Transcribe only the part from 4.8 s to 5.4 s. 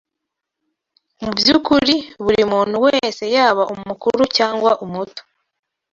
umuto